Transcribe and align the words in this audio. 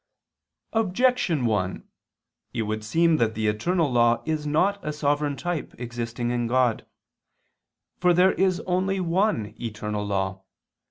Objection 0.73 1.45
1: 1.45 1.87
It 2.55 2.63
would 2.63 2.83
seem 2.83 3.17
that 3.17 3.35
the 3.35 3.45
eternal 3.45 3.91
law 3.91 4.23
is 4.25 4.47
not 4.47 4.83
a 4.83 4.91
sovereign 4.91 5.35
type 5.37 5.75
existing 5.77 6.31
in 6.31 6.47
God. 6.47 6.87
For 7.99 8.11
there 8.11 8.33
is 8.33 8.61
only 8.61 8.99
one 8.99 9.53
eternal 9.61 10.03
law. 10.03 10.41